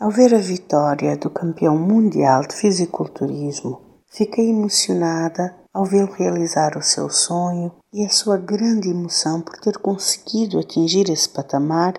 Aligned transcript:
Ao 0.00 0.10
ver 0.10 0.34
a 0.34 0.38
vitória 0.38 1.16
do 1.16 1.30
campeão 1.30 1.78
mundial 1.78 2.40
de 2.40 2.56
fisiculturismo, 2.56 3.80
fiquei 4.08 4.50
emocionada 4.50 5.54
ao 5.72 5.84
vê-lo 5.84 6.12
realizar 6.12 6.76
o 6.76 6.82
seu 6.82 7.08
sonho 7.08 7.70
e 7.92 8.04
a 8.04 8.10
sua 8.10 8.36
grande 8.36 8.90
emoção 8.90 9.40
por 9.40 9.56
ter 9.60 9.78
conseguido 9.78 10.58
atingir 10.58 11.08
esse 11.08 11.28
patamar 11.28 11.94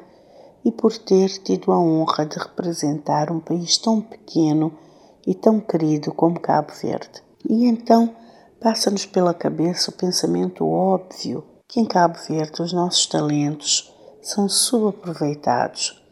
e 0.65 0.73
por 0.73 0.97
ter 0.97 1.29
tido 1.41 1.71
a 1.71 1.79
honra 1.79 2.25
de 2.25 2.37
representar 2.37 3.31
um 3.31 3.39
país 3.39 3.77
tão 3.77 4.01
pequeno 4.01 4.77
e 5.25 5.33
tão 5.33 5.61
querido 5.61 6.13
como 6.13 6.37
Cabo 6.37 6.73
Verde. 6.73 7.23
E 7.49 7.65
então 7.65 8.13
passa-nos 8.59 9.05
pela 9.05 9.33
cabeça 9.33 9.89
o 9.89 9.93
pensamento 9.93 10.67
óbvio 10.67 11.45
que 11.65 11.79
em 11.79 11.85
Cabo 11.85 12.17
Verde 12.27 12.61
os 12.61 12.73
nossos 12.73 13.05
talentos 13.05 13.95
são 14.21 14.49
subaproveitados 14.49 16.04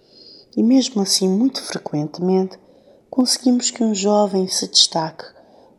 e, 0.55 0.63
mesmo 0.63 1.01
assim, 1.01 1.27
muito 1.27 1.61
frequentemente, 1.61 2.57
conseguimos 3.09 3.71
que 3.71 3.83
um 3.83 3.93
jovem 3.93 4.47
se 4.47 4.67
destaque 4.67 5.25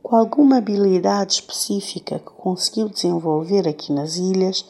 com 0.03 0.17
alguma 0.17 0.59
habilidade 0.59 1.35
específica 1.35 2.19
que 2.19 2.31
conseguiu 2.33 2.89
desenvolver 2.89 3.67
aqui 3.67 3.93
nas 3.93 4.17
ilhas, 4.17 4.65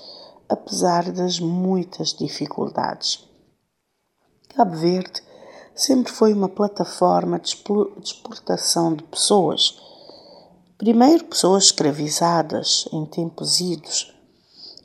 apesar 0.49 1.11
das 1.11 1.41
muitas 1.41 2.15
dificuldades. 2.15 3.29
Cabo 4.55 4.77
Verde 4.77 5.23
sempre 5.75 6.13
foi 6.13 6.33
uma 6.33 6.49
plataforma 6.49 7.41
de 7.41 7.57
exportação 8.01 8.95
de 8.95 9.03
pessoas. 9.03 9.77
Primeiro, 10.79 11.25
pessoas 11.25 11.65
escravizadas 11.65 12.89
em 12.93 13.05
tempos 13.05 13.59
idos, 13.59 14.15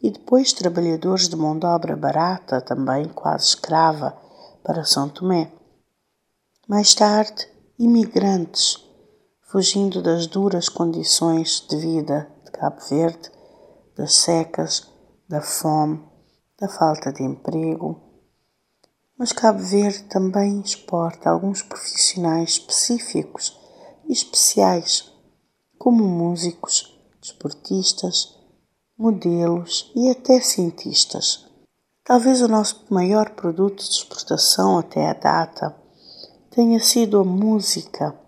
e 0.01 0.09
depois 0.09 0.54
trabalhadores 0.54 1.29
de 1.29 1.35
mão 1.35 1.57
de 1.59 1.65
obra 1.65 1.95
barata, 1.95 2.62
também 2.62 3.07
quase 3.09 3.45
escrava, 3.45 4.17
para 4.63 4.84
São 4.84 5.09
Tomé. 5.09 5.52
Mais 6.68 6.94
tarde, 6.94 7.48
imigrantes, 7.77 8.77
fugindo 9.41 10.02
das 10.02 10.27
duras 10.27 10.70
condições 10.70 11.66
de 11.70 11.77
vida 11.77 12.29
de 12.46 12.51
Cabo 12.51 12.79
Verde, 12.90 13.32
das 13.96 14.13
secas, 14.16 14.88
da 15.27 15.41
fome, 15.41 16.04
da 16.60 16.68
falta 16.68 17.12
de 17.12 17.24
emprego 17.24 18.10
mas 19.20 19.34
Cabo 19.34 19.60
Verde 19.60 20.04
também 20.04 20.62
exporta 20.62 21.29
alguns 21.29 21.62
profissionais 21.62 22.51
específicos 22.51 23.60
e 24.07 24.13
especiais, 24.13 25.12
como 25.77 26.05
músicos, 26.05 26.98
desportistas, 27.20 28.40
modelos 28.98 29.91
e 29.94 30.10
até 30.10 30.40
cientistas. 30.40 31.48
Talvez 32.10 32.41
o 32.41 32.48
nosso 32.48 32.88
maior 32.90 33.29
produto 33.35 33.84
de 33.84 33.91
exportação 33.91 34.79
até 34.79 35.12
a 35.12 35.13
data 35.13 35.76
tenha 36.49 36.79
sido 36.79 37.20
a 37.20 37.24
música, 37.24 38.20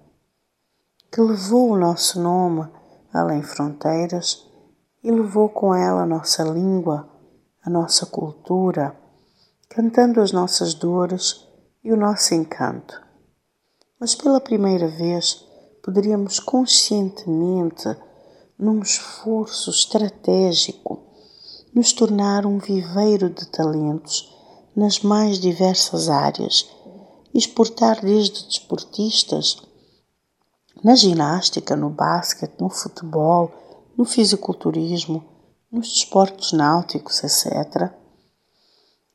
que 1.11 1.19
levou 1.19 1.71
o 1.71 1.75
nosso 1.75 2.21
nome 2.21 2.69
além 3.11 3.41
fronteiras 3.41 4.45
e 5.03 5.09
levou 5.09 5.49
com 5.49 5.73
ela 5.73 6.03
a 6.03 6.05
nossa 6.05 6.43
língua, 6.43 7.09
a 7.63 7.71
nossa 7.71 8.05
cultura 8.05 8.95
cantando 9.67 10.21
as 10.21 10.31
nossas 10.31 10.75
dores 10.75 11.43
e 11.83 11.91
o 11.91 11.97
nosso 11.97 12.35
encanto. 12.35 13.01
Mas 13.99 14.13
pela 14.13 14.39
primeira 14.39 14.87
vez 14.87 15.43
poderíamos 15.83 16.39
conscientemente, 16.39 17.97
num 18.59 18.79
esforço 18.79 19.71
estratégico, 19.71 21.10
nos 21.73 21.93
tornar 21.93 22.45
um 22.45 22.57
viveiro 22.57 23.29
de 23.29 23.45
talentos 23.47 24.31
nas 24.75 24.99
mais 24.99 25.39
diversas 25.39 26.09
áreas, 26.09 26.69
exportar 27.33 28.01
desde 28.01 28.45
desportistas 28.47 29.57
na 30.83 30.95
ginástica, 30.95 31.75
no 31.75 31.89
basquete, 31.89 32.59
no 32.59 32.69
futebol, 32.69 33.51
no 33.97 34.05
fisiculturismo, 34.05 35.23
nos 35.71 35.93
desportos 35.93 36.53
náuticos, 36.53 37.23
etc 37.23 38.01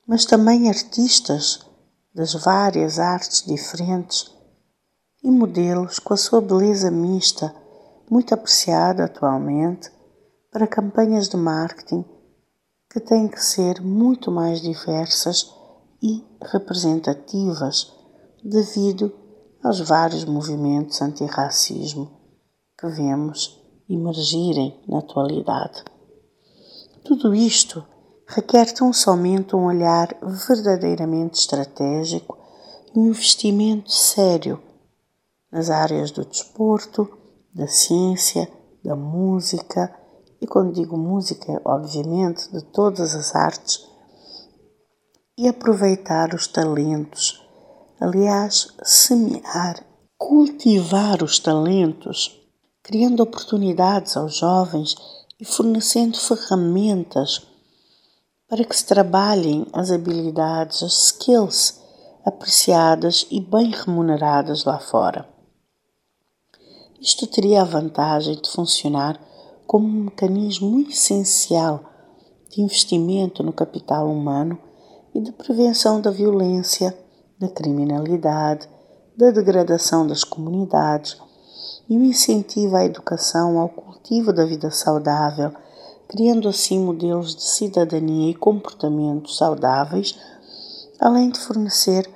mas 0.06 0.24
também 0.24 0.68
artistas 0.68 1.66
das 2.14 2.32
várias 2.32 2.98
artes 2.98 3.42
diferentes 3.44 4.32
e 5.22 5.30
modelos 5.30 5.98
com 5.98 6.14
a 6.14 6.16
sua 6.16 6.40
beleza 6.40 6.90
mista, 6.90 7.54
muito 8.08 8.32
apreciada 8.32 9.04
atualmente 9.04 9.90
para 10.52 10.66
campanhas 10.66 11.28
de 11.28 11.36
marketing 11.36 12.04
que 12.96 13.00
têm 13.00 13.28
que 13.28 13.44
ser 13.44 13.82
muito 13.82 14.30
mais 14.30 14.62
diversas 14.62 15.54
e 16.02 16.24
representativas 16.50 17.92
devido 18.42 19.12
aos 19.62 19.80
vários 19.80 20.24
movimentos 20.24 21.02
antirracismo 21.02 22.10
que 22.80 22.88
vemos 22.88 23.62
emergirem 23.86 24.82
na 24.88 25.00
atualidade. 25.00 25.84
Tudo 27.04 27.34
isto 27.34 27.84
requer 28.26 28.72
tão 28.72 28.94
somente 28.94 29.54
um 29.54 29.66
olhar 29.66 30.16
verdadeiramente 30.48 31.38
estratégico 31.38 32.38
e 32.94 32.98
um 32.98 33.08
investimento 33.08 33.92
sério 33.92 34.58
nas 35.52 35.68
áreas 35.68 36.10
do 36.10 36.24
desporto, 36.24 37.06
da 37.54 37.68
ciência, 37.68 38.50
da 38.82 38.96
música 38.96 39.94
e, 40.40 40.46
quando 40.46 40.74
digo 40.74 40.96
música, 40.96 41.60
obviamente, 41.64 42.50
de 42.50 42.62
todas 42.64 43.14
as 43.14 43.34
artes 43.34 43.86
e 45.38 45.48
aproveitar 45.48 46.34
os 46.34 46.46
talentos. 46.46 47.42
Aliás, 48.00 48.68
semear, 48.82 49.84
cultivar 50.16 51.22
os 51.22 51.38
talentos, 51.38 52.40
criando 52.82 53.22
oportunidades 53.22 54.16
aos 54.16 54.36
jovens 54.36 54.94
e 55.38 55.44
fornecendo 55.44 56.18
ferramentas 56.18 57.46
para 58.48 58.64
que 58.64 58.76
se 58.76 58.86
trabalhem 58.86 59.66
as 59.72 59.90
habilidades, 59.90 60.82
as 60.82 61.06
skills 61.06 61.80
apreciadas 62.24 63.26
e 63.30 63.40
bem 63.40 63.70
remuneradas 63.70 64.64
lá 64.64 64.78
fora. 64.78 65.28
Isto 67.00 67.26
teria 67.26 67.62
a 67.62 67.64
vantagem 67.64 68.40
de 68.40 68.50
funcionar 68.50 69.20
como 69.66 69.86
um 69.86 70.04
mecanismo 70.04 70.80
essencial 70.80 71.80
de 72.50 72.62
investimento 72.62 73.42
no 73.42 73.52
capital 73.52 74.08
humano 74.10 74.58
e 75.14 75.20
de 75.20 75.32
prevenção 75.32 76.00
da 76.00 76.10
violência, 76.10 76.96
da 77.38 77.48
criminalidade, 77.48 78.68
da 79.16 79.30
degradação 79.30 80.06
das 80.06 80.24
comunidades 80.24 81.16
e 81.88 81.96
um 81.96 82.04
incentivo 82.04 82.76
à 82.76 82.84
educação, 82.84 83.58
ao 83.58 83.68
cultivo 83.68 84.32
da 84.32 84.44
vida 84.44 84.70
saudável 84.70 85.52
criando 86.08 86.48
assim 86.48 86.78
modelos 86.78 87.34
de 87.34 87.42
cidadania 87.42 88.30
e 88.30 88.34
comportamentos 88.34 89.36
saudáveis, 89.36 90.16
além 91.00 91.30
de 91.30 91.38
fornecer 91.38 92.08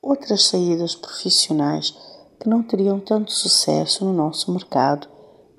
outras 0.00 0.44
saídas 0.44 0.94
profissionais 0.94 1.94
que 2.40 2.48
não 2.48 2.62
teriam 2.62 2.98
tanto 2.98 3.32
sucesso 3.32 4.04
no 4.04 4.12
nosso 4.12 4.52
mercado 4.52 5.08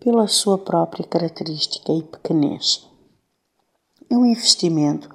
pela 0.05 0.27
sua 0.27 0.59
própria 0.59 1.03
característica 1.03 1.91
e 1.91 2.03
pequenez. 2.03 2.87
É 4.07 4.15
um 4.15 4.23
investimento 4.23 5.09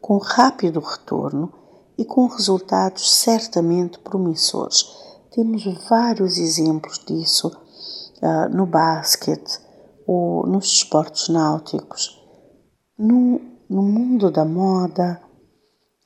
com 0.00 0.16
rápido 0.18 0.78
retorno 0.78 1.52
e 1.98 2.04
com 2.04 2.28
resultados 2.28 3.12
certamente 3.12 3.98
promissores. 3.98 4.84
Temos 5.32 5.64
vários 5.88 6.38
exemplos 6.38 7.04
disso 7.04 7.48
uh, 7.48 8.48
no 8.56 8.64
basquete, 8.64 9.58
ou 10.06 10.46
nos 10.46 10.66
esportes 10.66 11.28
náuticos, 11.28 12.16
no, 12.96 13.40
no 13.68 13.82
mundo 13.82 14.30
da 14.30 14.44
moda, 14.44 15.20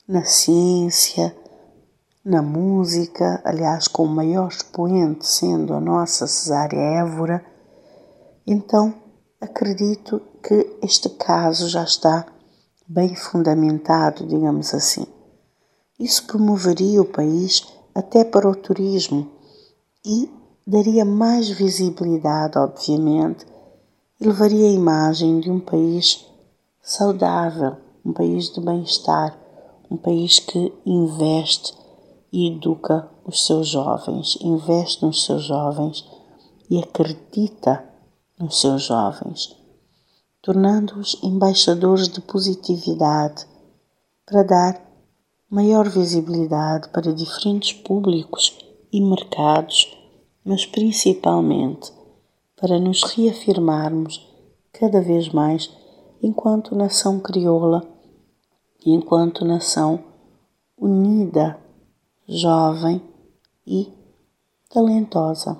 na 0.07 0.25
ciência, 0.25 1.37
na 2.25 2.41
música, 2.41 3.41
aliás, 3.45 3.87
com 3.87 4.03
o 4.03 4.09
maior 4.09 4.49
expoente 4.49 5.27
sendo 5.27 5.73
a 5.75 5.79
nossa 5.79 6.25
Cesária 6.25 6.79
Évora, 6.79 7.52
então 8.45 8.93
acredito 9.39 10.21
que 10.41 10.77
este 10.81 11.09
caso 11.09 11.67
já 11.69 11.83
está 11.83 12.25
bem 12.87 13.15
fundamentado, 13.15 14.25
digamos 14.25 14.73
assim. 14.73 15.05
Isso 15.99 16.25
promoveria 16.27 17.01
o 17.01 17.05
país 17.05 17.65
até 17.95 18.23
para 18.23 18.49
o 18.49 18.55
turismo 18.55 19.31
e 20.05 20.29
daria 20.65 21.05
mais 21.05 21.49
visibilidade, 21.49 22.57
obviamente, 22.57 23.45
levaria 24.19 24.67
a 24.67 24.71
imagem 24.71 25.39
de 25.39 25.51
um 25.51 25.59
país 25.59 26.25
saudável, 26.81 27.77
um 28.05 28.11
país 28.11 28.49
de 28.49 28.59
bem-estar, 28.59 29.37
um 29.89 29.97
país 29.97 30.39
que 30.39 30.73
investe 30.85 31.73
e 32.31 32.51
educa 32.51 33.09
os 33.25 33.45
seus 33.45 33.67
jovens, 33.67 34.37
investe 34.41 35.05
nos 35.05 35.23
seus 35.23 35.43
jovens 35.43 36.03
e 36.69 36.79
acredita 36.79 37.92
nos 38.39 38.59
seus 38.59 38.83
jovens, 38.83 39.55
tornando-os 40.41 41.17
embaixadores 41.23 42.07
de 42.07 42.21
positividade 42.21 43.45
para 44.25 44.43
dar 44.43 44.81
maior 45.49 45.87
visibilidade 45.87 46.89
para 46.89 47.13
diferentes 47.13 47.73
públicos 47.73 48.57
e 48.91 48.99
mercados, 48.99 49.95
mas 50.43 50.65
principalmente 50.65 51.91
para 52.59 52.79
nos 52.79 53.03
reafirmarmos 53.03 54.25
cada 54.71 55.01
vez 55.01 55.29
mais 55.29 55.69
enquanto 56.21 56.75
nação 56.75 57.19
crioula, 57.19 57.85
enquanto 58.85 59.45
nação 59.45 60.03
unida, 60.77 61.59
jovem 62.27 63.01
e 63.67 63.91
talentosa. 64.69 65.57